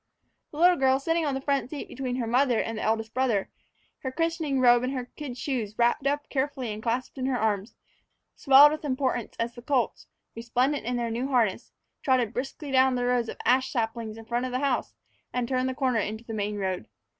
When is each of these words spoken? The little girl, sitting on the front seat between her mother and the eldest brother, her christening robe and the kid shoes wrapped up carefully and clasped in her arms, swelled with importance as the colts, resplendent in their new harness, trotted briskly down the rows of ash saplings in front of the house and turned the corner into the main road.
The 0.49 0.57
little 0.57 0.77
girl, 0.77 0.99
sitting 0.99 1.27
on 1.27 1.35
the 1.35 1.41
front 1.41 1.69
seat 1.69 1.87
between 1.87 2.15
her 2.15 2.25
mother 2.25 2.59
and 2.59 2.75
the 2.75 2.81
eldest 2.81 3.13
brother, 3.13 3.51
her 3.99 4.11
christening 4.11 4.59
robe 4.59 4.81
and 4.81 4.97
the 4.97 5.05
kid 5.15 5.37
shoes 5.37 5.77
wrapped 5.77 6.07
up 6.07 6.27
carefully 6.27 6.73
and 6.73 6.81
clasped 6.81 7.19
in 7.19 7.27
her 7.27 7.37
arms, 7.37 7.75
swelled 8.35 8.71
with 8.71 8.83
importance 8.83 9.35
as 9.37 9.53
the 9.53 9.61
colts, 9.61 10.07
resplendent 10.35 10.87
in 10.87 10.95
their 10.97 11.11
new 11.11 11.27
harness, 11.27 11.71
trotted 12.01 12.33
briskly 12.33 12.71
down 12.71 12.95
the 12.95 13.05
rows 13.05 13.29
of 13.29 13.37
ash 13.45 13.71
saplings 13.71 14.17
in 14.17 14.25
front 14.25 14.47
of 14.47 14.51
the 14.51 14.57
house 14.57 14.95
and 15.33 15.47
turned 15.47 15.69
the 15.69 15.75
corner 15.75 15.99
into 15.99 16.23
the 16.23 16.33
main 16.33 16.57
road. 16.57 16.87